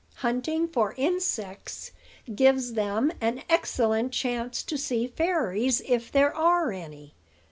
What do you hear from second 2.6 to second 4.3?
them an excellent